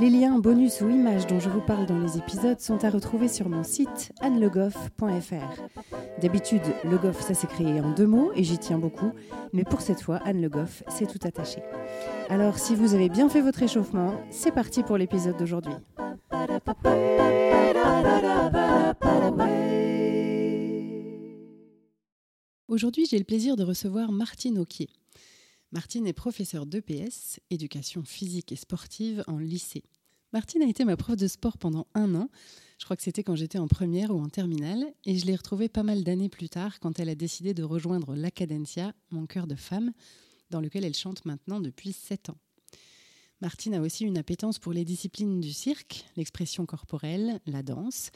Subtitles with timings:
[0.00, 3.28] Les liens, bonus ou images dont je vous parle dans les épisodes sont à retrouver
[3.28, 5.62] sur mon site annelegoff.fr.
[6.20, 9.12] D'habitude, Le Goff, ça s'est créé en deux mots et j'y tiens beaucoup,
[9.52, 11.62] mais pour cette fois, Anne Le Goff, c'est tout attaché.
[12.28, 15.74] Alors, si vous avez bien fait votre échauffement, c'est parti pour l'épisode d'aujourd'hui.
[22.66, 24.88] Aujourd'hui, j'ai le plaisir de recevoir Martine Auquier.
[25.74, 29.82] Martine est professeure d'EPS, éducation physique et sportive, en lycée.
[30.32, 32.30] Martine a été ma prof de sport pendant un an.
[32.78, 34.84] Je crois que c'était quand j'étais en première ou en terminale.
[35.04, 38.14] Et je l'ai retrouvée pas mal d'années plus tard quand elle a décidé de rejoindre
[38.14, 39.90] l'Acadencia, mon cœur de femme,
[40.50, 42.38] dans lequel elle chante maintenant depuis sept ans.
[43.40, 48.10] Martine a aussi une appétence pour les disciplines du cirque, l'expression corporelle, la danse,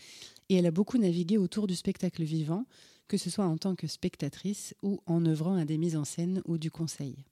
[0.48, 2.66] et elle a beaucoup navigué autour du spectacle vivant,
[3.08, 6.40] que ce soit en tant que spectatrice ou en œuvrant à des mises en scène
[6.44, 7.24] ou du conseil.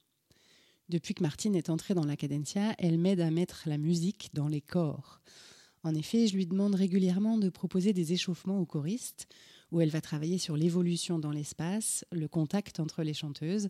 [0.89, 4.61] Depuis que Martine est entrée dans l'Acadencia, elle m'aide à mettre la musique dans les
[4.61, 5.21] corps.
[5.83, 9.27] En effet, je lui demande régulièrement de proposer des échauffements aux choristes,
[9.73, 13.69] où elle va travailler sur l'évolution dans l'espace, le contact entre les chanteuses,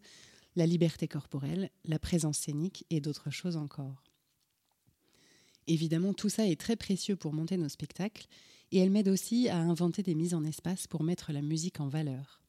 [0.57, 4.03] la liberté corporelle, la présence scénique et d'autres choses encore.
[5.67, 8.27] Évidemment, tout ça est très précieux pour monter nos spectacles,
[8.73, 11.89] et elle m'aide aussi à inventer des mises en espace pour mettre la musique en
[11.89, 12.43] valeur.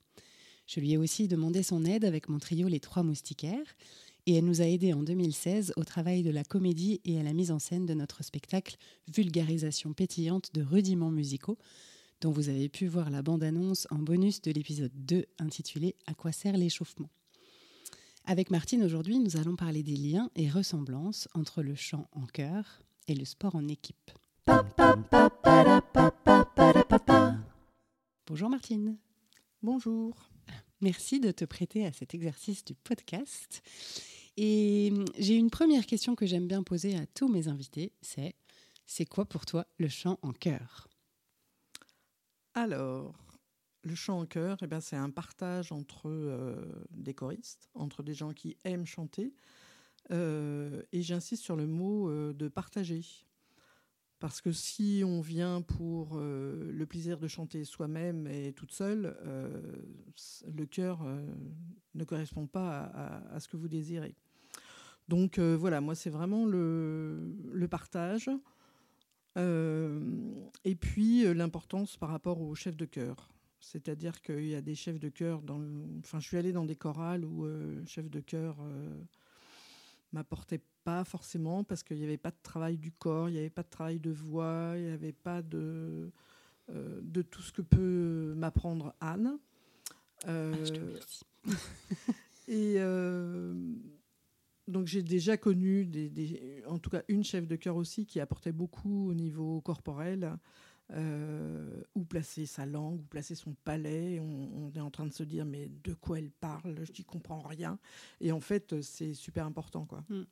[0.65, 3.75] Je lui ai aussi demandé son aide avec mon trio Les Trois Moustiquaires,
[4.27, 7.31] et elle nous a aidés en 2016 au travail de la comédie et à la
[7.31, 8.75] mise en scène de notre spectacle
[9.07, 11.57] Vulgarisation pétillante de rudiments musicaux,
[12.19, 16.33] dont vous avez pu voir la bande-annonce en bonus de l'épisode 2 intitulé À quoi
[16.33, 17.09] sert l'échauffement?
[18.25, 22.81] Avec Martine aujourd'hui, nous allons parler des liens et ressemblances entre le chant en chœur
[23.07, 24.11] et le sport en équipe.
[28.27, 28.97] Bonjour Martine.
[29.63, 30.29] Bonjour.
[30.81, 33.63] Merci de te prêter à cet exercice du podcast.
[34.37, 38.35] Et hum, j'ai une première question que j'aime bien poser à tous mes invités, c'est
[38.85, 40.87] c'est quoi pour toi le chant en chœur?
[42.53, 43.13] Alors,
[43.83, 46.55] le chant en chœur, eh c'est un partage entre euh,
[46.91, 49.33] des choristes, entre des gens qui aiment chanter.
[50.11, 53.03] Euh, et j'insiste sur le mot euh, de partager.
[54.19, 60.67] Parce que si on vient pour le plaisir de chanter soi-même et toute seule, le
[60.79, 61.35] euh,
[61.93, 62.85] ne correspond pas
[63.31, 64.15] à, ce que vous désirez.
[65.07, 68.29] Donc voilà, moi c'est vraiment le, le partage.
[69.37, 73.29] et puis l'importance par rapport au chef de chœur.
[73.59, 75.59] C'est-à-dire qu'il y a des chefs de chœur dans
[75.99, 78.57] Enfin, je suis allée dans des chorales où le chef de chœur
[80.11, 83.49] m'apportait pas forcément parce qu'il n'y avait pas de travail du corps, il n'y avait
[83.49, 86.11] pas de travail de voix, il n'y avait pas de,
[86.69, 89.37] euh, de tout ce que peut m'apprendre Anne.
[90.27, 90.55] Euh,
[91.45, 91.51] ah,
[92.47, 93.53] et euh,
[94.67, 98.51] donc j'ai déjà connu, des, en tout cas une chef de chœur aussi qui apportait
[98.51, 100.37] beaucoup au niveau corporel.
[101.95, 104.19] où placer sa langue, où placer son palais.
[104.19, 106.75] On, est en train de se dire mais de quoi elle parle?
[106.83, 107.77] Je n'y comprends rien.
[108.21, 109.85] Et en fait, c'est super important.
[109.85, 110.03] quoi.
[110.09, 110.23] Mm.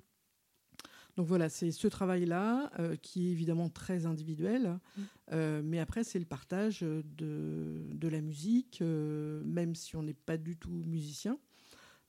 [1.16, 4.68] Donc voilà, c'est ce travail-là euh, qui est évidemment très individuel,
[4.98, 5.02] mmh.
[5.32, 10.14] euh, mais après c'est le partage de, de la musique, euh, même si on n'est
[10.14, 11.38] pas du tout musicien.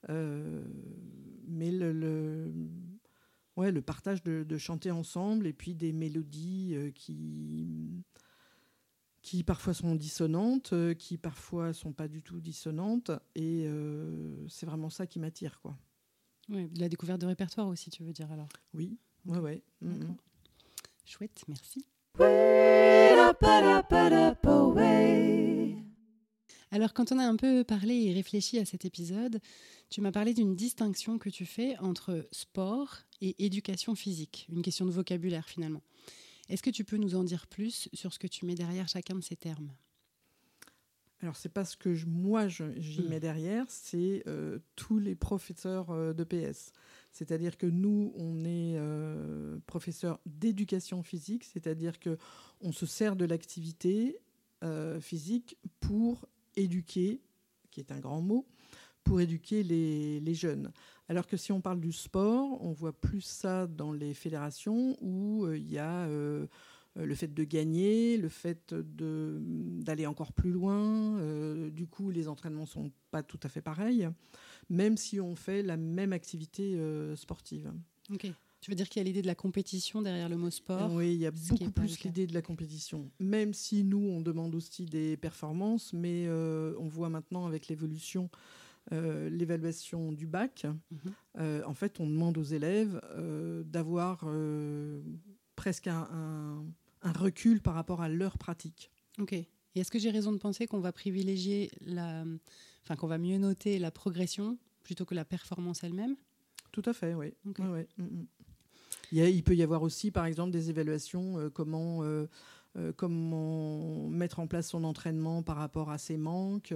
[0.08, 2.52] Mais le, le,
[3.56, 8.04] ouais, le partage de, de, chanter ensemble et puis des mélodies qui,
[9.22, 13.68] qui parfois sont dissonantes, qui parfois sont pas du tout dissonantes, et
[14.48, 15.76] c'est vraiment ça qui m'attire, quoi.
[16.48, 19.62] Oui, la découverte de répertoire aussi, tu veux dire alors Oui, ouais, ouais.
[19.80, 20.16] Mm, mm.
[21.04, 21.86] Chouette, merci.
[26.72, 29.40] Alors, quand on a un peu parlé et réfléchi à cet épisode,
[29.88, 34.84] tu m'as parlé d'une distinction que tu fais entre sport et éducation physique, une question
[34.84, 35.82] de vocabulaire finalement.
[36.48, 39.14] Est-ce que tu peux nous en dire plus sur ce que tu mets derrière chacun
[39.14, 39.70] de ces termes?
[41.20, 43.08] Alors, c'est pas ce que moi j'y hmm.
[43.08, 46.72] mets derrière, c'est euh, tous les professeurs euh, de PS.
[47.12, 52.18] C'est-à-dire que nous, on est euh, professeurs d'éducation physique, c'est-à-dire que
[52.60, 54.18] on se sert de l'activité
[55.00, 56.26] physique pour
[56.56, 57.20] éduquer,
[57.70, 58.46] qui est un grand mot,
[59.04, 60.72] pour éduquer les, jeunes.
[61.08, 65.48] Alors que si on parle du sport, on voit plus ça dans les fédérations où
[65.52, 66.08] il y a
[66.96, 71.18] euh, le fait de gagner, le fait d'aller encore plus loin.
[71.18, 74.08] Euh, du coup, les entraînements sont pas tout à fait pareils,
[74.70, 77.72] même si on fait la même activité euh, sportive.
[78.66, 81.14] Tu veux dire qu'il y a l'idée de la compétition derrière le mot sport Oui,
[81.14, 83.08] il y a beaucoup plus l'idée de la compétition.
[83.20, 88.28] Même si nous, on demande aussi des performances, mais euh, on voit maintenant avec l'évolution,
[88.90, 90.98] euh, l'évaluation du bac, mhm.
[91.38, 93.00] euh, en fait, on demande aux élèves
[93.66, 94.26] d'avoir
[95.54, 96.64] presque un,
[97.04, 98.90] recul par rapport à leur pratique.
[99.20, 99.32] Ok.
[99.32, 99.46] Et
[99.76, 102.24] est-ce que j'ai raison de penser qu'on va privilégier la,
[102.82, 106.16] enfin qu'on va mieux noter la progression plutôt que la performance elle-même?
[106.72, 107.32] Tout à fait, oui.
[107.44, 107.52] Mm,
[107.96, 108.26] mm.
[109.12, 112.26] Il, peut y avoir aussi, par exemple, des évaluations, euh, comment, euh,
[112.76, 116.74] euh, comment mettre en place son entraînement par rapport à ses manques,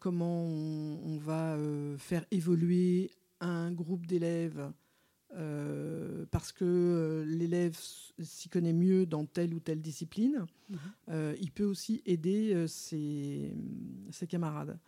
[0.00, 1.56] comment on, va
[1.98, 3.10] faire évoluer
[3.40, 4.72] un groupe d'élèves
[6.30, 7.76] parce que l'élève
[8.22, 10.46] s'y connaît mieux dans telle ou telle discipline.
[10.70, 11.34] Mhm.
[11.40, 13.54] il peut aussi aider ses,
[14.10, 14.78] ses, camarades.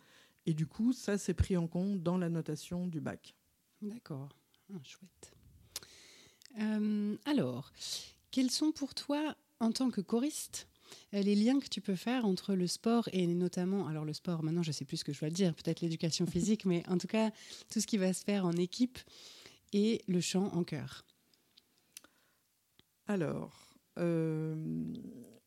[0.45, 3.35] Et du coup, ça, c'est pris en compte dans la notation du bac.
[3.81, 4.29] D'accord,
[4.73, 5.38] ah, chouette.
[6.59, 7.71] Euh, alors,
[8.31, 10.67] quels sont pour toi, en tant que choriste,
[11.13, 14.43] euh, les liens que tu peux faire entre le sport et notamment, alors le sport,
[14.43, 17.07] maintenant je sais plus ce que je dois dire, peut-être l'éducation physique, mais en tout
[17.07, 17.31] cas
[17.71, 18.97] tout ce qui va se faire en équipe
[19.73, 21.05] et le chant en chœur?
[23.05, 24.55] Alors, euh,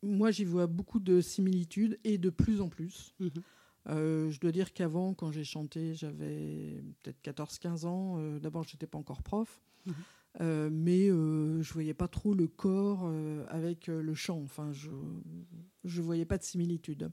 [0.03, 3.15] moi j'y vois beaucoup de similitudes et de plus en plus.
[3.19, 3.43] Mhm.
[3.87, 8.39] je dois dire qu'avant, quand j'ai chanté, j'avais peut-être 14-15 ans.
[8.39, 9.61] D'abord, je n'étais pas encore prof.
[9.87, 9.95] Mhm.
[10.41, 14.41] Euh, mais euh, je voyais pas trop le corps euh, avec le chant.
[14.43, 17.11] Enfin, je ne voyais pas de similitude.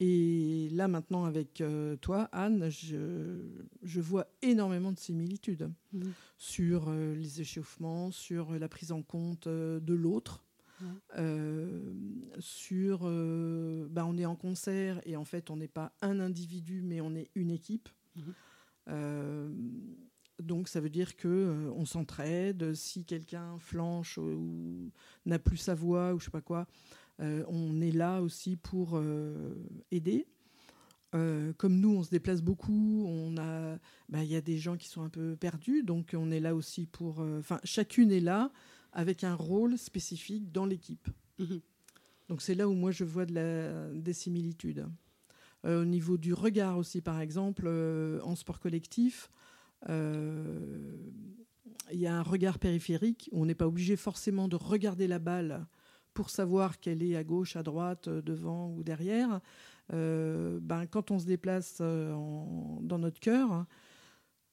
[0.00, 1.62] Et là, maintenant, avec
[2.00, 3.38] toi, Anne, je,
[3.84, 6.00] je, vois énormément de similitudes mmh.
[6.38, 10.44] sur les échauffements, sur la prise en compte de l'autre.
[12.40, 13.00] sur
[13.90, 17.14] bah, on est en concert et en fait on n'est pas un individu mais on
[17.14, 18.22] est une équipe mmh.
[20.40, 22.74] Donc ça veut dire que euh, on s'entraide.
[22.74, 24.90] Si quelqu'un flanche ou,
[25.26, 26.66] n'a plus sa voix ou je sais pas quoi,
[27.20, 29.54] euh, on est là aussi pour euh,
[29.90, 30.26] aider.
[31.12, 33.76] comme nous, on se déplace beaucoup, on a,
[34.08, 36.54] bah, il y a des gens qui sont un peu perdus, donc on est là
[36.54, 37.20] aussi pour.
[37.20, 38.50] Enfin, chacune est là
[38.92, 41.08] avec un rôle spécifique dans l'équipe.
[41.38, 41.60] Mhm.
[42.28, 44.86] Donc c'est là où moi je vois de la, des similitudes.
[45.64, 47.68] au niveau du regard aussi, par exemple,
[48.24, 49.40] en sport collectif, euh,
[49.88, 51.02] il
[51.92, 55.66] y a un regard périphérique on n'est pas obligé forcément de regarder la balle
[56.14, 59.40] pour savoir qu'elle est à gauche, à droite, devant ou derrière.
[59.92, 62.12] Euh, ben, quand on se déplace euh,
[62.82, 63.66] dans notre cœur,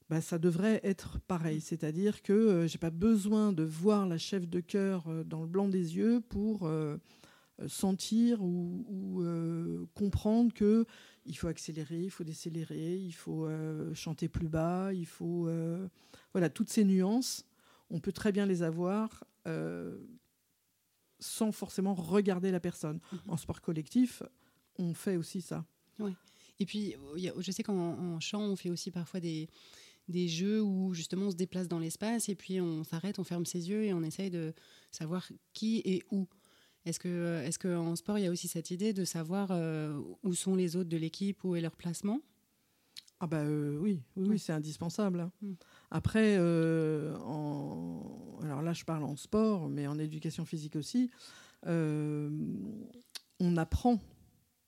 [0.08, 1.60] ben, ça devrait être pareil.
[1.60, 5.68] C'est-à-dire que je j'ai pas besoin de voir la chef de cœur dans le blanc
[5.68, 6.68] des yeux pour
[7.66, 10.86] sentir ou, ou comprendre que
[11.26, 15.48] il faut accélérer, il faut décélérer, il faut euh, chanter plus bas, il faut...
[15.48, 15.88] Euh,
[16.32, 17.44] voilà, toutes ces nuances,
[17.90, 19.98] on peut très bien les avoir euh,
[21.18, 23.00] sans forcément regarder la personne.
[23.12, 23.18] Mhm.
[23.28, 24.22] En sport collectif,
[24.78, 25.64] on fait aussi ça.
[25.98, 26.12] Ouais.
[26.58, 26.94] Et puis,
[27.38, 29.48] je sais qu'en chant, on fait aussi parfois des,
[30.08, 33.46] des jeux où justement on se déplace dans l'espace et puis on s'arrête, on ferme
[33.46, 34.52] ses yeux et on essaye de
[34.90, 36.26] savoir qui et où.
[36.86, 40.34] Est-ce que, est-ce qu'en sport, il y a aussi cette idée de savoir euh, où
[40.34, 42.20] sont les autres de l'équipe, où est leur placement?
[43.22, 45.20] Ah bah euh, oui, oui, c'est indispensable.
[45.20, 45.32] Hein.
[45.42, 45.52] Hmm.
[45.90, 48.38] Après, euh, en...
[48.42, 51.10] alors là, je parle en sport, mais en éducation physique aussi,
[51.66, 54.00] on apprend.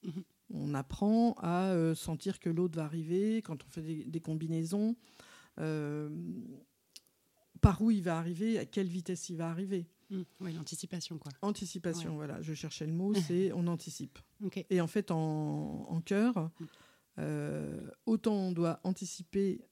[0.02, 0.24] Mhm.
[0.54, 4.96] On apprend à sentir que l'autre va arriver quand on fait des, des combinaisons.
[7.62, 9.86] par où il va arriver, à quelle vitesse il va arriver.
[10.12, 10.22] Mmh.
[10.40, 11.32] oui, l'anticipation, quoi.
[11.40, 12.40] Anticipation, voilà.
[12.42, 14.18] Je cherchais le mot, c'est on anticipe.
[14.68, 16.64] Et en fait, en, en chœur, mmh.
[17.18, 19.62] euh, autant on doit anticiper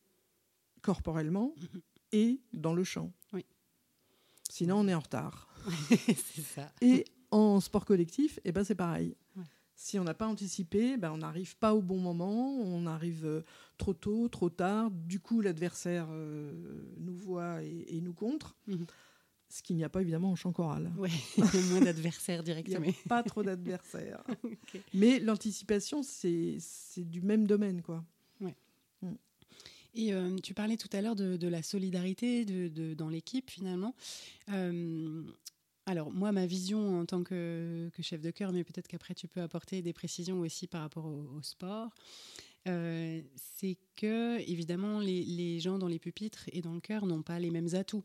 [0.81, 1.79] corporellement mmh.
[2.13, 3.13] et dans le chant.
[3.35, 3.45] Oui.
[4.49, 5.49] Sinon, on est en retard.
[6.07, 6.73] c'est ça.
[6.81, 9.17] Et en sport collectif, eh ben, c'est pareil.
[9.77, 13.43] Si on n'a pas anticipé, ben, on n'arrive pas au bon moment, on arrive euh,
[13.79, 14.91] trop tôt, trop tard.
[14.91, 16.53] Du coup, l'adversaire euh,
[16.99, 18.57] nous voit et, et nous contre
[19.51, 20.93] ce qu'il n'y a pas évidemment en chant choral.
[20.97, 22.85] Oui, il y a moins d'adversaires directement.
[22.85, 24.23] Il n'y a pas trop d'adversaires.
[24.95, 26.59] Mais l'anticipation, c'est
[26.97, 27.83] du même domaine.
[27.83, 28.05] quoi.
[28.41, 28.55] Ouais.
[29.03, 29.15] Mm.
[29.95, 33.95] Et euh, tu parlais tout à l'heure de, la solidarité de, dans l'équipe, finalement.
[34.51, 35.25] Euh,
[35.87, 39.41] alors, moi, ma vision en tant que, chef de chœur, mais peut-être qu'après tu peux
[39.41, 41.93] apporter des précisions aussi par rapport au, sport.
[42.69, 47.39] Euh, c'est que, évidemment, les, gens dans les pupitres et dans le cœur n'ont pas
[47.39, 48.05] les mêmes atouts.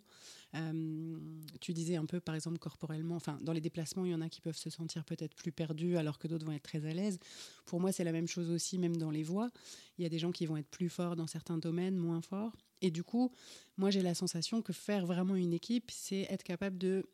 [0.56, 1.18] Euh,
[1.60, 4.30] tu disais un peu, par exemple, corporellement, enfin, dans les déplacements, il y en a
[4.30, 7.20] qui peuvent se sentir peut-être plus perdus alors que d'autres vont être très à l'aise.
[7.66, 9.50] Pour moi, c'est la même chose aussi, même dans les voix.
[9.98, 12.56] Il y a des gens qui vont être plus forts dans certains domaines, moins forts.
[12.82, 13.32] Et du coup,
[13.78, 17.06] moi, j'ai la sensation que faire vraiment une équipe, c'est être capable de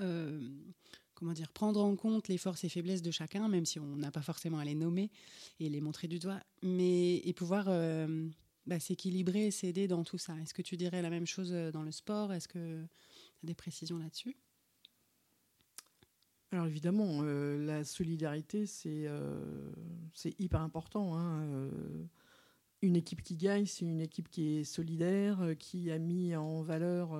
[0.00, 0.40] euh,
[1.16, 4.12] comment dire, prendre en compte les forces et faiblesses de chacun, même si on n'a
[4.12, 5.10] pas forcément à les nommer
[5.58, 8.28] et les montrer du doigt, mais et pouvoir euh,
[8.66, 10.36] bah, s'équilibrer, s'aider dans tout ça.
[10.42, 12.32] Est-ce que tu dirais la même chose euh, dans le sport?
[12.32, 14.36] Est-ce que tu as des précisions là-dessus?
[16.52, 19.08] Alors évidemment, la solidarité, c'est
[20.14, 21.18] c'est hyper important.
[21.18, 21.44] Hein,
[22.82, 27.18] une équipe qui gagne, c'est une équipe qui est solidaire, qui a mis en valeur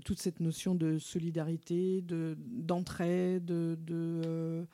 [0.00, 4.64] toute cette notion de solidarité, de, d'entraide, de, euh,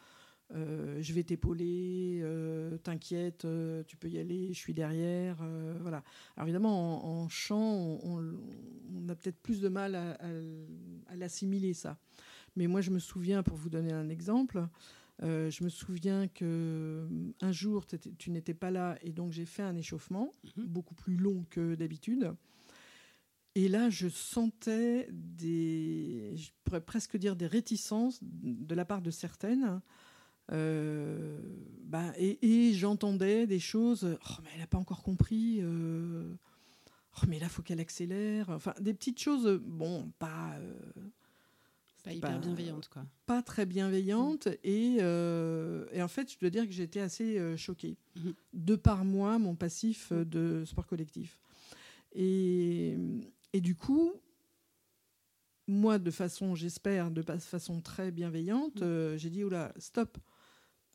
[0.52, 3.46] euh, je vais t'épauler, euh, t'inquiète,
[3.86, 5.36] tu peux y aller, je suis derrière.
[5.80, 6.02] voilà.
[6.36, 11.98] Alors évidemment, en, chant, on, a peut-être plus de mal à, l'assimiler, ça.
[12.56, 14.66] Mais moi, je me souviens, pour vous donner un exemple,
[15.22, 17.06] je me souviens que
[17.40, 17.86] un jour,
[18.18, 20.66] tu n'étais pas là et donc j'ai fait un échauffement mm-hmm.
[20.66, 22.34] beaucoup plus long que d'habitude.
[23.56, 29.10] Et là, je sentais des, je pourrais presque dire des réticences de la part de
[29.10, 29.80] certaines.
[30.52, 31.38] Euh,
[31.84, 34.06] bah, et, j'entendais des choses.
[34.30, 35.58] Oh, mais elle n'a pas encore compris.
[35.60, 36.32] Euh,
[37.16, 38.50] oh, mais là, faut qu'elle accélère.
[38.50, 39.60] Enfin, des petites choses.
[39.64, 40.54] Bon, pas.
[40.60, 40.74] Euh,
[42.04, 43.04] pas hyper bienveillantes, quoi.
[43.26, 44.46] Pas très bienveillantes.
[44.62, 47.96] Et, et, en fait, je dois dire que j'étais assez choquée.
[48.16, 48.34] Mhm.
[48.54, 51.38] De par moi, mon passif de sport collectif.
[52.14, 52.96] Et,
[53.52, 54.12] et du coup,
[55.70, 58.84] moi, de façon, j'espère, de façon très bienveillante, mm.
[58.84, 60.18] euh, j'ai dit, oula, stop.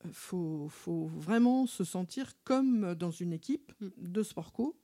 [0.04, 3.88] Il faut, faut, vraiment se sentir comme dans une équipe mm.
[3.98, 4.78] de sport co.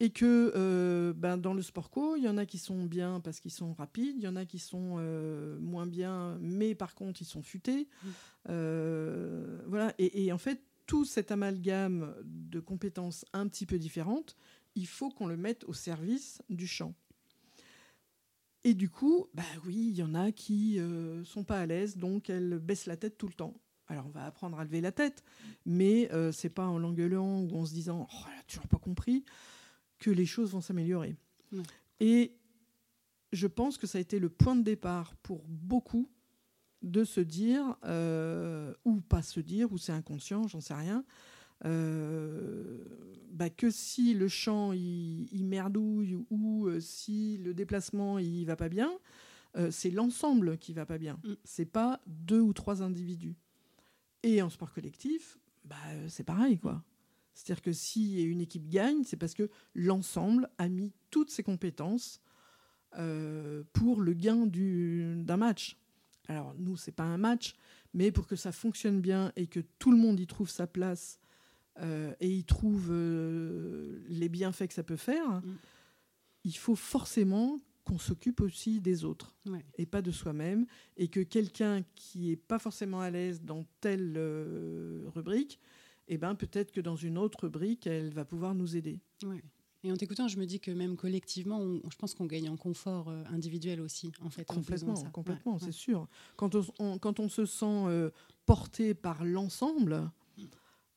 [0.00, 3.20] Et que euh, ben, dans le sport co, il y en a qui sont bien
[3.20, 6.96] parce qu'ils sont rapides, il y en a qui sont euh, moins bien, mais par
[6.96, 7.88] contre, ils sont futés.
[8.04, 8.52] Mm.
[9.66, 9.94] voilà.
[9.98, 14.36] Et, et, en fait, tout cet amalgame de compétences un petit peu différentes,
[14.74, 16.94] il faut qu'on le mette au service du chant.
[18.64, 21.96] Et du coup, bah oui, il y en a qui euh, sont pas à l'aise,
[21.96, 23.54] donc elles baissent la tête tout le temps.
[23.88, 25.24] Alors on va apprendre à lever la tête,
[25.66, 28.78] mais euh, c'est pas en l'engueulant ou en se disant oh, elle a toujours pas
[28.78, 29.24] compris
[29.98, 31.16] que les choses vont s'améliorer.
[32.00, 32.34] Et
[33.32, 36.08] je pense que ça a été le point de départ pour beaucoup
[36.82, 41.04] de se dire, euh, ou pas se dire, ou c'est inconscient, j'en sais rien,
[41.64, 42.78] euh,
[43.30, 48.68] bah, que si le chant il, merdouille ou euh, si le déplacement il va pas
[48.68, 48.90] bien,
[49.56, 51.18] euh, c'est l'ensemble qui va pas bien.
[51.24, 51.34] Mm.
[51.44, 53.36] C'est pas deux ou trois individus.
[54.22, 55.76] Et en sport collectif, bah,
[56.08, 56.82] c'est pareil quoi.
[57.34, 62.20] C'est-à-dire que si une équipe gagne, c'est parce que l'ensemble a mis toutes ses compétences
[63.72, 65.78] pour le gain d'un match.
[66.28, 67.54] Alors nous, c'est pas un match,
[67.94, 71.21] mais pour que ça fonctionne bien et que tout le monde y trouve sa place
[71.80, 75.56] euh, et il trouve euh, les bienfaits que ça peut faire, mm.
[76.44, 79.34] il faut forcément qu'on s'occupe aussi des autres
[79.76, 84.14] et pas de soi-même, et que quelqu'un qui est pas forcément à l'aise dans telle
[84.16, 85.58] euh, rubrique,
[86.06, 89.00] eh ben peut-être que dans une autre rubrique, elle va pouvoir nous aider.
[89.82, 91.60] Et en t'écoutant, je me dis que même collectivement,
[91.90, 94.44] je pense qu'on gagne en confort individuel aussi, en fait.
[94.44, 96.06] Complètement, complètement, c'est sûr.
[96.36, 98.10] Quand on, quand on se sent
[98.46, 100.08] porté par l'ensemble,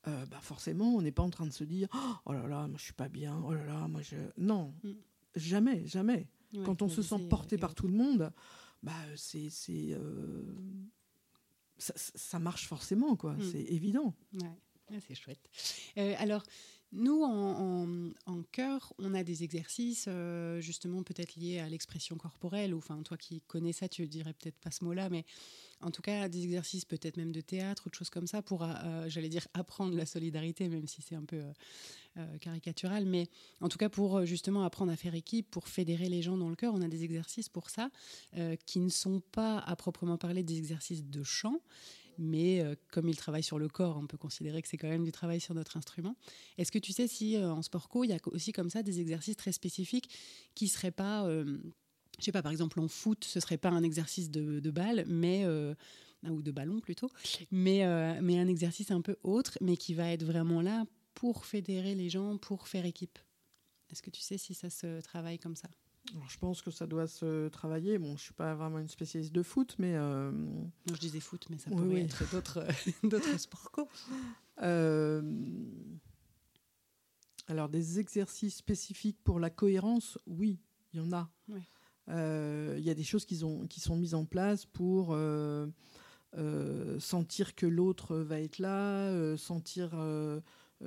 [0.08, 1.88] euh, bah forcément, on n'est pas en train de se dire
[2.26, 4.16] Oh là là, moi je suis pas bien, oh là là, moi je.
[4.38, 4.92] Non, mm.
[5.36, 6.28] jamais, jamais.
[6.64, 8.32] Quand on se sent porté par tout le monde,
[8.82, 9.50] bah, c'est.
[9.70, 10.44] Euh,
[11.78, 13.34] ça, ça, marche forcément, quoi.
[13.34, 13.52] Mm.
[13.52, 14.16] C'est évident.
[14.34, 15.00] Ouais.
[15.06, 15.50] c'est chouette.
[15.98, 16.44] Euh, alors,
[16.94, 20.08] nous, en, en, chœur, on a des exercices
[20.60, 24.58] justement peut-être liés à l'expression corporelle, ou enfin toi qui connais ça, tu dirais peut-être
[24.60, 25.26] pas ce mot-là, mais
[25.86, 28.64] en tout cas des exercices peut-être même de théâtre ou de choses comme ça pour,
[28.64, 31.42] euh, euh, j'allais dire, apprendre la solidarité, même si c'est un peu
[32.18, 33.30] euh, caricatural, mais
[33.62, 36.56] en tout cas pour justement apprendre à faire équipe, pour fédérer les gens dans le
[36.56, 37.90] cœur, on a des exercices pour ça
[38.66, 41.62] qui ne sont pas à proprement parler des exercices de chant,
[42.18, 45.12] mais comme ils travaillent sur le corps, on peut considérer que c'est quand même du
[45.12, 46.16] travail sur notre instrument.
[46.58, 49.02] Est-ce que tu sais si en sport co, il y a aussi comme ça des
[49.02, 50.10] exercices très spécifiques
[50.56, 51.28] qui seraient pas
[52.20, 55.06] je sais pas, par exemple en foot, ce serait pas un exercice de, de balle,
[55.08, 55.74] mais euh,
[56.24, 57.10] ou de ballon plutôt,
[57.52, 61.46] mais, euh, mais un exercice un peu autre, mais qui va être vraiment là pour
[61.46, 63.20] fédérer les gens, pour faire équipe.
[63.92, 65.70] Est-ce que tu sais si ça se travaille comme ça?
[66.30, 67.98] Je pense que ça doit se travailler.
[67.98, 69.96] Bon, je suis pas vraiment une spécialiste de foot, mais.
[69.96, 70.32] Euh...
[70.32, 72.64] Non, je disais foot, mais ça pourrait être d'autres,
[73.04, 73.88] d'autres sports.
[74.62, 75.22] Euh,
[77.48, 80.60] alors, des exercices spécifiques pour la cohérence, oui,
[80.94, 81.30] il y en a.
[81.48, 81.64] Ouais.
[82.10, 85.68] Euh, Il y a des choses qui, ont, qui sont mises en place pour euh,
[86.38, 90.40] euh, sentir que l'autre va être là, euh, sentir euh,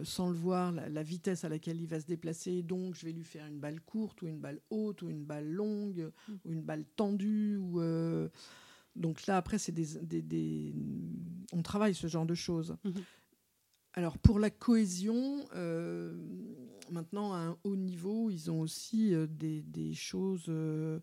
[0.05, 2.63] sans le voir la, la vitesse à laquelle il va se déplacer.
[2.63, 5.49] Donc, je vais lui faire une balle courte ou une balle haute ou une balle
[5.51, 6.33] longue Mm.
[6.45, 7.57] ou une balle tendue.
[7.57, 8.29] Ou, euh,
[8.95, 10.75] donc là, après, c'est des, des- des-
[11.53, 12.77] on travaille ce genre de choses.
[12.85, 12.93] Mhm.
[13.95, 16.15] Alors pour la cohésion, euh,
[16.91, 21.01] maintenant à un haut niveau, ils ont aussi euh, des, des choses euh,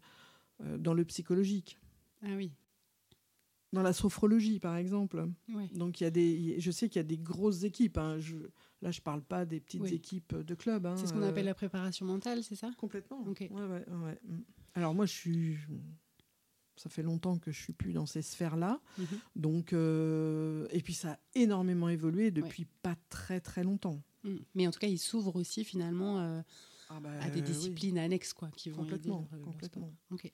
[0.62, 1.77] euh, dans le psychologique,
[2.24, 2.51] Ah oui.
[3.74, 5.27] dans la sophrologie par exemple.
[5.54, 5.68] Ouais.
[5.74, 7.98] Donc il y a des, je sais qu'il y a des grosses équipes.
[7.98, 8.18] hein.
[8.20, 8.38] Je,
[8.82, 9.94] là, je parle pas des petites Oui.
[9.94, 10.86] équipes de club.
[10.86, 12.72] hein, C'est ce qu'on euh, appelle la préparation mentale, c'est ça?
[12.77, 13.22] Complètement.
[13.27, 13.42] Ok.
[13.42, 14.20] Ouais, ouais, ouais.
[14.24, 14.38] Mm.
[14.75, 15.58] Alors moi, je suis,
[16.77, 18.82] ça fait longtemps que je suis plus dans ces sphères-là.
[18.98, 19.06] Mhm.
[19.36, 24.01] Donc euh, et puis ça a énormément évolué depuis pas très très longtemps.
[24.25, 24.38] Mm.
[24.55, 26.41] Mais en tout cas, il s'ouvre aussi finalement euh,
[26.89, 27.46] Ah bah, à des oui.
[27.46, 29.10] disciplines annexes quoi, qui vont aider
[29.44, 29.94] Complètement.
[30.12, 30.32] Ok.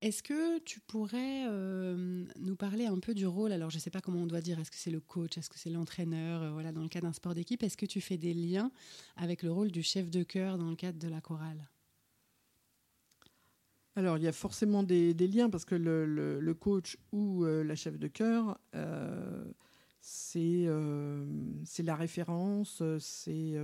[0.00, 3.52] Est-ce que tu pourrais euh, nous parler un peu du rôle?
[3.52, 4.58] Alors, je ne sais pas comment on doit dire.
[4.58, 5.38] Est-ce que c'est le coach?
[5.38, 6.42] Est-ce que c'est l'entraîneur?
[6.42, 8.72] Euh, Voilà, dans le cas d'un sport d'équipe, est-ce que tu fais des liens
[9.16, 11.68] avec le rôle du chef de chœur dans le cadre de la chorale?
[13.94, 17.98] Alors, il y a forcément des, liens parce que le, coach ou euh, la chef
[17.98, 19.44] de chœur, euh,
[20.00, 21.26] c'est euh,
[21.80, 23.54] la référence, euh, c'est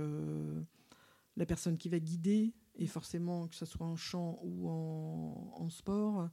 [1.35, 6.29] la personne qui va guider, et forcément, que ce soit en chant ou en, sport,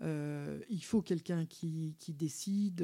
[0.00, 2.82] il faut quelqu'un qui décide.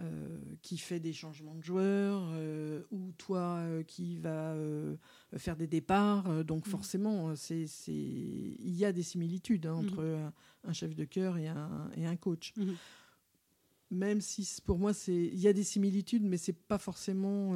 [0.00, 4.56] Euh, qui fait des changements de joueurs, euh, ou toi euh, qui va
[5.36, 6.44] faire des départs.
[6.44, 6.70] Donc Mhm.
[6.70, 9.84] forcément, c'est, il y a des similitudes hein, Mhm.
[9.88, 10.32] entre un,
[10.64, 12.52] un chef de chœur et un, et un coach.
[12.56, 12.74] Mhm.
[13.90, 15.14] Même si pour moi, c'est...
[15.14, 17.52] il y a des similitudes, mais c'est pas forcément...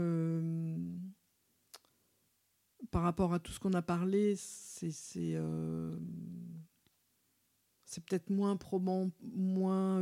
[2.92, 5.34] Par rapport à tout ce qu'on a parlé, c'est, c'est,
[8.06, 10.00] peut-être moins probant, moins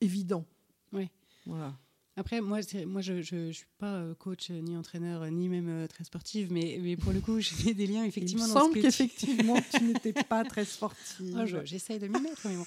[0.00, 0.44] évident.
[0.92, 1.08] Ouais.
[1.48, 1.76] Voilà.
[2.16, 5.86] Après, moi, moi je ne suis pas euh, coach, euh, ni entraîneur, euh, ni même
[5.88, 8.60] très sportive, mais, mais pour le coup, je fais des liens effectivement Il me dans
[8.60, 11.36] semble qu'effectivement, tu n'étais pas très sportive.
[11.40, 12.66] Oh, je- J'essaye de m'y mettre, mais bon.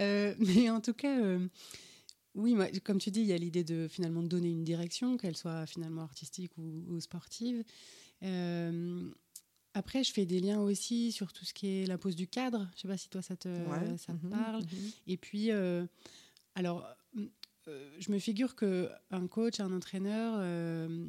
[0.00, 1.48] Euh, mais en tout cas, euh,
[2.34, 5.36] oui, moi, comme tu dis, il y a l'idée de finalement donner une direction, qu'elle
[5.36, 7.64] soit finalement artistique ou, ou sportive.
[8.22, 9.10] Euh,
[9.72, 12.68] après, je fais des liens aussi sur tout ce qui est la pose du cadre.
[12.76, 13.96] Je sais pas si toi ça te, Ouais.
[13.96, 14.62] ça te Mhm, parle.
[14.62, 14.90] mhm.
[15.06, 15.50] Et puis,
[16.54, 16.86] alors,
[17.98, 21.06] je me figure que un coach, un entraîneur, euh,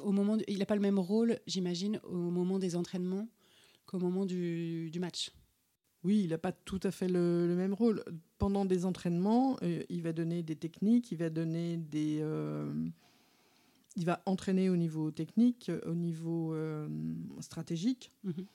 [0.00, 3.28] au moment, de- il n'a pas le même rôle, j'imagine, au moment des entraînements
[3.86, 5.32] qu'au moment du, du match.
[6.04, 8.02] Oui, il n'a pas tout à fait le, le même rôle.
[8.38, 12.18] Pendant des entraînements, euh, il va donner des techniques, il va donner des.
[12.20, 12.72] euh,
[13.96, 16.88] il va entraîner au niveau technique, euh, au niveau euh,
[17.40, 18.46] stratégique, Mhm.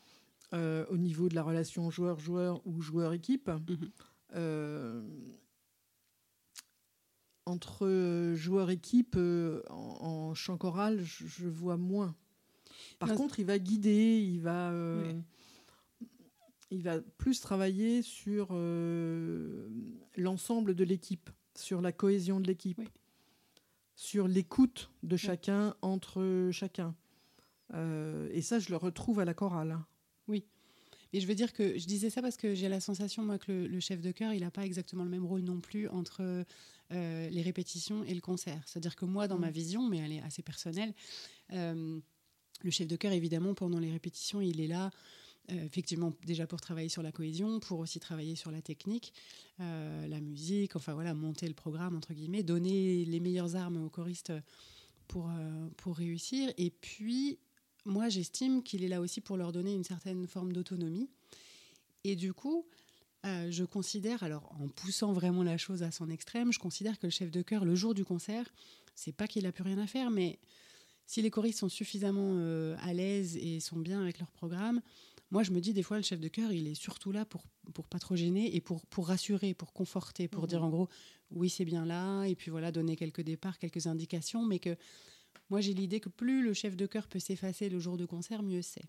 [0.54, 3.50] euh, au niveau de la relation joueur-joueur ou joueur-équipe.
[3.50, 3.90] Mhm.
[4.36, 5.04] Euh,
[7.46, 9.98] entre euh, joueur-équipe, euh, en,
[10.30, 12.16] en chant choral, je, je vois moins.
[13.00, 15.16] Par Non, contre, il va guider, il va, euh, Ouais.
[16.72, 19.70] il va plus travailler sur euh,
[20.18, 22.88] l'ensemble de l'équipe, sur la cohésion de l'équipe, Oui.
[23.96, 26.96] sur l'écoute de chacun entre chacun.
[27.74, 29.78] Euh, et ça, je le retrouve à la chorale.
[31.16, 33.52] Et je veux dire que je disais ça parce que j'ai la sensation, moi, que
[33.52, 36.22] le, le chef de chœur, il n'a pas exactement le même rôle non plus entre
[36.92, 38.62] euh, les répétitions et le concert.
[38.66, 39.42] C'est-à-dire que moi, dans Mm.
[39.48, 40.94] ma vision, mais elle est assez personnelle,
[41.54, 42.00] euh,
[42.64, 44.92] le chef de chœur, évidemment, pendant les répétitions, il est là.
[45.52, 49.14] euh, effectivement, déjà pour travailler sur la cohésion, pour aussi travailler sur la technique,
[49.60, 54.34] la musique, enfin voilà, monter le programme, entre guillemets, donner les meilleures armes aux choristes
[55.08, 56.52] pour, euh, pour réussir.
[56.58, 57.38] Et puis,
[57.86, 61.10] moi, j'estime qu'il est là aussi pour leur donner une certaine forme d'autonomie.
[62.04, 62.66] Et du coup,
[63.26, 67.08] euh, je considère, alors en poussant vraiment la chose à son extrême, je considère que
[67.08, 68.52] le chef de chœur, le jour du concert,
[68.96, 70.40] c'est pas qu'il a plus rien à faire, mais
[71.08, 74.82] si les choristes sont suffisamment euh, à l'aise et sont bien avec leur programme,
[75.32, 77.44] moi je me dis des fois le chef de chœur, il est surtout là pour
[77.74, 80.50] pour pas trop gêner et pour pour rassurer, pour conforter, pour Mhm.
[80.50, 80.88] dire en gros
[81.32, 84.76] oui c'est bien là et puis voilà donner quelques départs, quelques indications, mais que
[85.50, 88.44] moi j'ai l'idée que plus le chef de chœur peut s'effacer le jour de concert,
[88.44, 88.86] mieux c'est.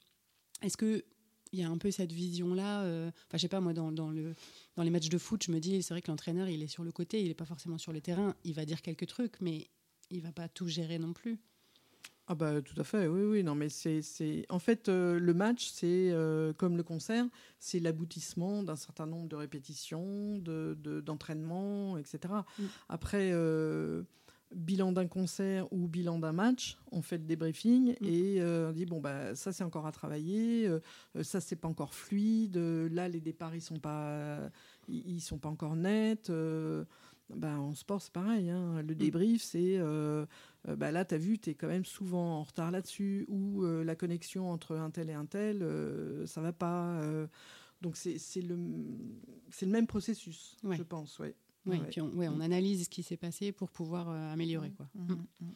[0.63, 1.05] Est-ce que
[1.53, 2.83] il y a un peu cette vision-là.
[2.83, 4.35] euh, Enfin, je sais pas, moi, dans, dans, le,
[4.75, 6.83] dans les matchs de foot, je me dis, c'est vrai que l'entraîneur, il est sur
[6.83, 8.35] le côté, il n'est pas forcément sur le terrain.
[8.45, 9.69] Il va dire quelques trucs, mais
[10.11, 11.39] il va pas tout gérer non plus.
[12.27, 13.45] Ah bah tout à fait, oui, oui.
[13.45, 14.03] Non, mais c'est,
[14.49, 17.25] en fait euh, le match, c'est euh, comme le concert,
[17.61, 22.19] c'est l'aboutissement d'un certain nombre de répétitions, de, d'entraînements, etc.
[22.59, 22.65] Mm.
[22.89, 23.31] Après
[24.55, 28.07] bilan d'un concert ou bilan d'un match, on fait le débriefing mm.
[28.07, 30.69] et on dit bon bah ça c'est encore à travailler,
[31.23, 34.51] ça c'est pas encore fluide, là les départs ils sont pas,
[34.89, 36.31] ils, sont pas encore nets.
[37.35, 38.51] Bah, en sport, c'est pareil.
[38.51, 38.83] Hein.
[38.83, 38.99] Le mm.
[38.99, 40.27] débrief, c'est euh,
[40.69, 43.65] euh, bah, là, tu as vu, tu es quand même souvent en retard là-dessus, ou
[43.65, 45.67] euh, la connexion entre un tel et un tel,
[46.27, 47.01] ça va pas.
[47.81, 51.19] donc, c'est le, le même processus, je pense.
[51.19, 51.35] Ouais.
[51.67, 54.71] Ouais, Puis on, on, analyse ce qui s'est passé pour pouvoir améliorer.
[54.71, 54.89] Quoi.
[54.95, 55.13] Mm.
[55.13, 55.53] Mm.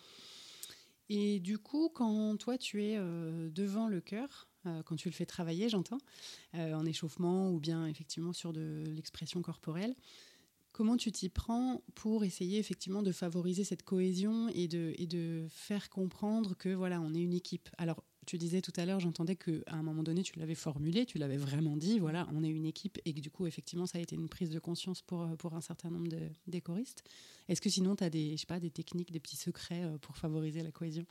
[1.08, 4.48] Et du coup, quand toi, tu es devant le cœur,
[4.84, 5.98] quand tu le fais travailler, j'entends,
[6.54, 9.94] en échauffement ou bien effectivement sur de l'expression corporelle,
[10.72, 15.46] Comment tu t'y prends pour essayer effectivement de favoriser cette cohésion et de, et de
[15.50, 17.68] faire comprendre que voilà, on est une équipe?
[17.76, 21.18] Alors, tu disais tout à l'heure, j'entendais qu'à un moment donné, tu l'avais formulé, tu
[21.18, 24.00] l'avais vraiment dit, voilà, on est une équipe et que du coup, effectivement, ça a
[24.00, 27.02] été une prise de conscience pour, pour un certain nombre de, des choristes.
[27.48, 29.98] Est-ce que sinon, tu as des, je sais pas, des techniques, des petits secrets euh,
[29.98, 31.06] pour favoriser la cohésion?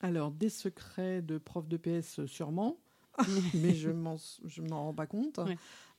[0.00, 2.78] Alors, des secrets de prof de PS, sûrement.
[3.54, 5.40] mais je m'en je m'en rends pas compte.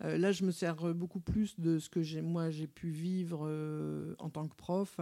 [0.03, 3.41] Euh, là, je me sers beaucoup plus de ce que j'ai moi j'ai pu vivre
[3.45, 4.99] euh, en tant que prof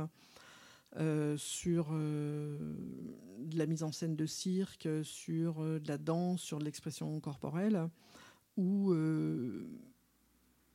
[0.98, 1.92] euh, sur
[3.50, 7.90] de la mise en scène de cirque, sur de la danse, sur l'expression corporelle.
[8.58, 8.94] Où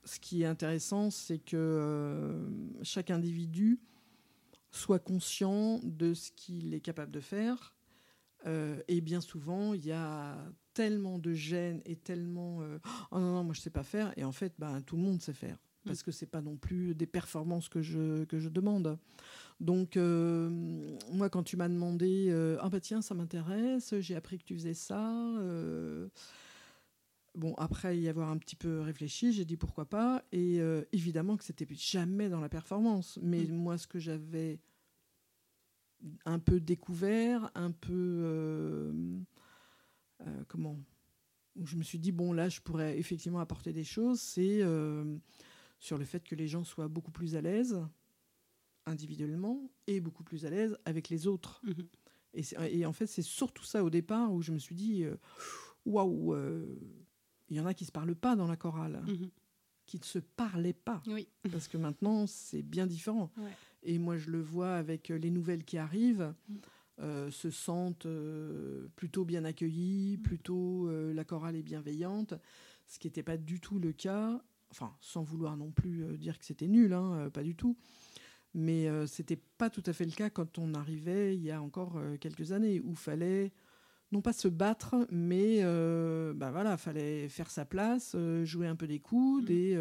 [0.04, 2.48] ce qui est intéressant, c'est que
[2.82, 3.80] chaque individu
[4.70, 7.74] soit conscient de ce qu'il est capable de faire.
[8.46, 10.36] et bien souvent, il y a
[10.74, 12.78] tellement de gêne et tellement euh,
[13.12, 15.22] oh non non moi je sais pas faire et en fait ben tout le monde
[15.22, 15.56] sait faire.
[15.84, 18.98] Parce que c'est pas non plus des performances que je que je demande.
[19.60, 20.50] Donc euh,
[21.12, 24.54] moi quand tu m'as demandé euh, ah bah tiens ça m'intéresse j'ai appris que tu
[24.54, 25.10] faisais ça
[27.34, 30.60] bon après y avoir un petit peu réfléchi j'ai dit pourquoi pas et
[30.92, 33.18] évidemment que c'était jamais dans la performance.
[33.22, 33.54] Mais mm.
[33.54, 34.58] moi ce que j'avais
[36.26, 38.92] un peu découvert un peu
[40.26, 40.78] euh, comment
[41.62, 45.16] je me suis dit bon là je pourrais effectivement apporter des choses c'est euh,
[45.84, 47.78] sur le fait que les gens soient beaucoup plus à l'aise
[48.86, 51.86] individuellement et beaucoup plus à l'aise avec les autres mhm.
[52.34, 55.16] et, et, en fait c'est surtout ça au départ où je me suis dit euh,
[55.84, 56.36] waouh
[57.48, 59.30] il y en a qui se parlent pas dans la chorale mhm.
[59.86, 61.28] qui ne se parlaient pas oui.
[61.52, 63.30] parce que maintenant c'est bien différent
[63.82, 66.60] et moi je le vois avec les nouvelles qui arrivent mhm.
[67.00, 72.34] Euh, se sentent euh, plutôt bien accueillis, plutôt euh, la chorale est bienveillante,
[72.86, 74.40] ce qui n'était pas du tout le cas,
[74.74, 77.76] enfin sans vouloir non plus dire que c'était nul, hein, pas du tout,
[78.52, 82.00] mais c'était pas tout à fait le cas quand on arrivait il y a encore
[82.20, 83.52] quelques années, où fallait
[84.12, 85.62] non pas se battre, mais
[86.34, 89.52] bah voilà, fallait faire sa place, jouer un peu des coudes, mmh.
[89.52, 89.78] et,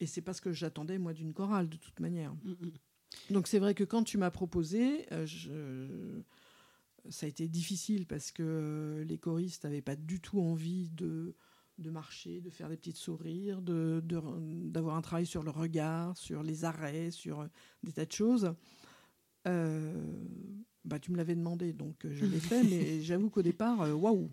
[0.00, 2.34] et c'est pas ce que j'attendais moi d'une chorale de toute manière.
[2.34, 2.70] Mmh, mmh.
[3.30, 6.20] Donc c'est vrai que quand tu m'as proposé, euh,
[7.08, 11.34] ça a été difficile parce que les choristes n'avaient pas du tout envie de,
[11.78, 16.42] de marcher, de faire des petites sourires, d'avoir de, un travail sur le regard, sur
[16.42, 17.48] les arrêts, sur
[17.82, 18.52] des tas de choses.
[19.46, 20.02] Euh,
[20.84, 24.30] bah, tu me l'avais demandé, donc je l'ai fait, mais j'avoue qu'au départ, euh, waouh!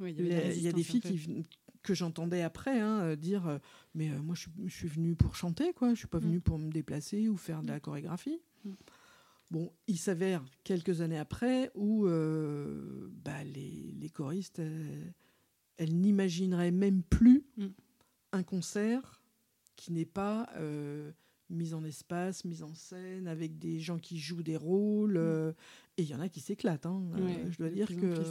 [0.00, 0.26] il
[0.62, 1.44] y, a des filles qui,
[1.82, 3.58] que j'entendais après hein, euh, dire euh,
[3.94, 6.42] mais euh, moi je, suis venue pour chanter quoi je suis pas venue mm.
[6.42, 7.80] pour me déplacer ou faire de la mm.
[7.80, 8.70] chorégraphie mm.
[9.50, 15.14] bon il s'avère quelques années après où bah, les, les, choristes elles,
[15.86, 17.44] n'imagineraient même plus
[18.32, 19.22] un concert
[19.76, 20.48] qui n'est pas
[21.50, 25.16] mise en espace, mise en scène, avec des gens qui jouent des rôles.
[25.96, 26.86] et il y en a qui s'éclatent.
[26.86, 27.02] Hein,
[27.50, 28.22] je dois dire que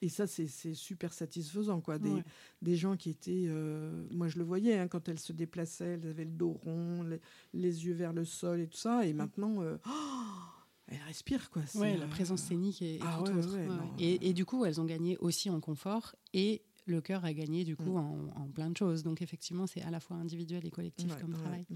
[0.00, 1.98] et ça, c'est super satisfaisant, quoi.
[1.98, 2.22] Des,
[2.62, 3.46] des gens qui étaient...
[3.48, 7.04] Euh, moi, je le voyais, hein, quand elles se déplaçaient, elles avaient le dos rond,
[7.52, 9.06] les, yeux vers le sol et tout ça.
[9.06, 9.16] Et mm.
[9.16, 9.62] maintenant...
[9.62, 10.57] Euh, oh,
[10.88, 11.62] elles respirent, quoi.
[11.74, 13.56] Ouais, la présence scénique est, ah tout autre.
[13.98, 17.64] Et, et, du coup, elles ont gagné aussi en confort et le cœur a gagné
[17.64, 18.32] du coup mm.
[18.34, 19.02] en, plein de choses.
[19.02, 21.66] Donc effectivement, c'est à la fois individuel et collectif comme travail.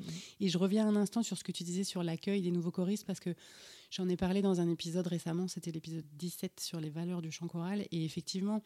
[0.40, 3.06] Et je reviens un instant sur ce que tu disais sur l'accueil des nouveaux choristes
[3.06, 3.34] parce que
[3.92, 7.46] J'en ai parlé dans un épisode récemment, c'était l'épisode 17 sur les valeurs du chant
[7.46, 7.86] choral.
[7.92, 8.62] Et effectivement,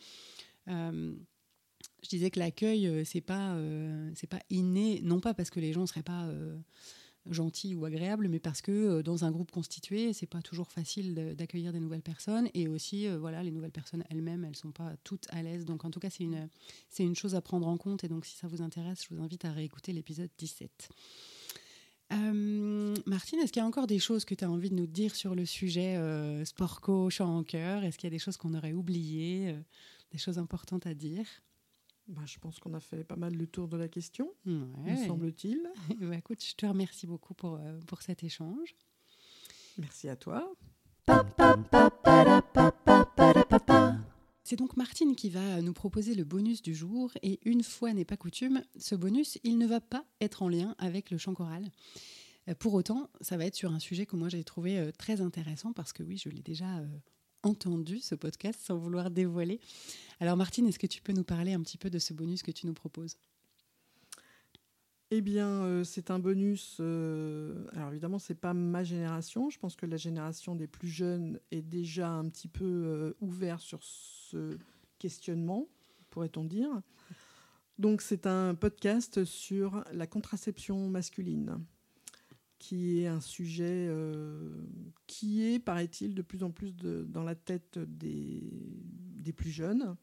[0.69, 1.17] euh,
[2.05, 5.59] je disais que l'accueil, euh, c'est pas, euh, c'est pas inné, non pas parce que
[5.59, 6.31] les gens ne seraient pas
[7.31, 11.73] gentils ou agréables, mais parce que dans un groupe constitué, c'est pas toujours facile d'accueillir
[11.73, 12.49] des nouvelles personnes.
[12.55, 15.65] Et aussi, voilà, les nouvelles personnes elles-mêmes, elles sont pas toutes à l'aise.
[15.65, 16.49] Donc en tout cas, c'est une,
[16.89, 18.05] c'est une chose à prendre en compte.
[18.05, 20.89] Et donc si ça vous intéresse, je vous invite à réécouter l'épisode 17.
[22.11, 25.15] Martine, est-ce qu'il y a encore des choses que tu as envie de nous dire
[25.17, 26.01] sur le sujet
[26.45, 27.85] sport co, chant en cœur?
[27.85, 29.57] Est-ce qu'il y a des choses qu'on aurait oubliées,
[30.12, 31.27] des choses importantes à dire?
[32.09, 35.61] Bah, je pense qu'on a fait pas mal le tour de la question, me semble-t-il.
[36.01, 38.75] bah, écoute, je te remercie beaucoup pour, pour cet échange.
[39.79, 40.53] Merci à toi.
[44.49, 48.05] C'est donc Martine qui va nous proposer le bonus du jour et une fois n'est
[48.05, 51.69] pas coutume, ce bonus, il ne va pas être en lien avec le chant choral.
[52.49, 55.21] Euh, pour autant, ça va être sur un sujet que moi j'ai trouvé euh, très
[55.21, 56.87] intéressant parce que oui, je l'ai déjà euh,
[57.47, 59.61] entendu, ce podcast, sans vouloir dévoiler.
[60.21, 62.51] Alors Martine, est-ce que tu peux nous parler un petit peu de ce bonus que
[62.51, 63.17] tu nous proposes?
[65.13, 66.81] Eh bien, c'est un bonus.
[66.81, 69.51] alors évidemment, c'est pas ma génération.
[69.51, 73.85] Je pense que la génération des plus jeunes est déjà un petit peu ouvert sur
[73.85, 74.59] ce
[74.99, 75.69] questionnement,
[76.11, 76.71] pourrait-on dire.
[77.79, 81.61] Donc, c'est un podcast sur la contraception masculine
[82.59, 84.51] qui est un sujet euh,
[85.07, 88.42] qui est, paraît-il, de plus en plus dans la tête des,
[89.19, 89.97] des plus jeunes.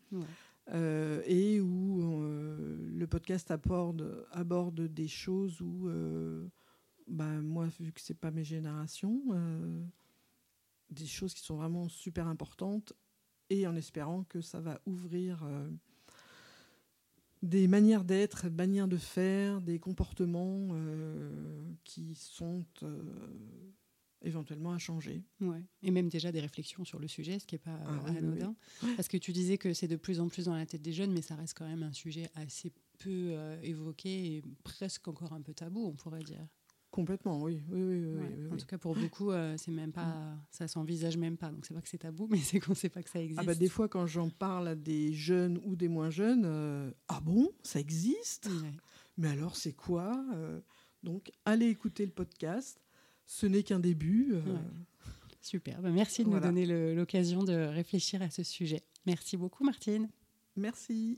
[0.70, 5.90] Euh, et où euh, le podcast aborde, aborde des choses où,
[7.08, 9.22] bah, moi, vu que c'est pas mes générations,
[10.90, 12.94] des choses qui sont vraiment super importantes,
[13.50, 15.46] et en espérant que ça va ouvrir
[17.44, 21.30] des manières d'être, manières de faire, des comportements euh,
[21.84, 23.04] qui sont euh,
[24.22, 25.22] éventuellement à changer.
[25.42, 25.62] Ouais.
[25.84, 28.56] Et même déjà des réflexions sur le sujet, ce qui n'est pas ah anodin.
[28.96, 31.12] Parce que tu disais que c'est de plus en plus dans la tête des jeunes,
[31.12, 35.42] mais ça reste quand même un sujet assez peu euh, évoqué et presque encore un
[35.42, 36.48] peu tabou, on pourrait dire.
[36.94, 37.60] Complètement, oui.
[37.72, 40.42] oui, oui, en tout cas, pour beaucoup, euh, c'est même pas, mm.
[40.52, 41.50] ça s'envisage même pas.
[41.50, 43.40] Donc, c'est pas que c'est tabou, mais c'est qu'on sait pas que ça existe.
[43.42, 46.92] Ah bah, des fois, quand j'en parle à des jeunes ou des moins jeunes, euh,
[47.08, 48.48] ah bon, ça existe?
[49.18, 50.60] Mais alors, c'est quoi euh?
[51.02, 52.80] Donc, allez écouter le podcast.
[53.26, 54.36] Ce n'est qu'un début.
[55.42, 55.82] Super.
[55.82, 58.84] Bah, merci de nous donner l'occasion de réfléchir à ce sujet.
[59.08, 60.10] Merci beaucoup, Martine.
[60.56, 61.18] Merci.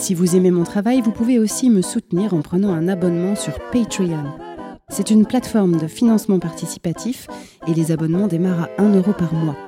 [0.00, 3.52] Si vous aimez mon travail, vous pouvez aussi me soutenir en prenant un abonnement sur
[3.70, 4.24] Patreon.
[4.88, 7.26] C'est une plateforme de financement participatif
[7.68, 9.58] et les abonnements démarrent à 1 euro par mois.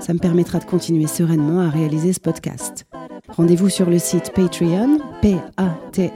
[0.00, 2.84] Ça me permettra de continuer sereinement à réaliser ce podcast.
[3.28, 6.12] Rendez-vous sur le site Patreon, P-A-T-R-E-O-N,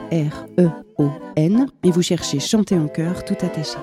[1.84, 3.78] et vous cherchez Chanter en chœur tout attaché.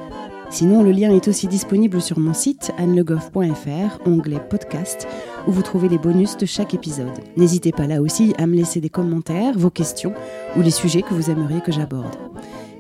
[0.50, 5.08] Sinon, le lien est aussi disponible sur mon site annelegoff.fr, onglet podcast,
[5.48, 7.20] où vous trouvez les bonus de chaque épisode.
[7.38, 10.14] N'hésitez pas là aussi à me laisser des commentaires, vos questions
[10.56, 12.16] ou les sujets que vous aimeriez que j'aborde.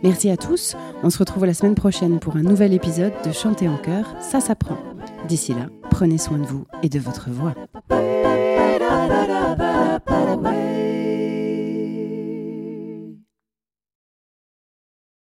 [0.04, 3.68] Merci à tous, on se retrouve la semaine prochaine pour un nouvel épisode de Chanter
[3.68, 4.78] en chœur, ça s'apprend.
[5.28, 7.56] D'ici là, prenez soin de vous et de votre voix.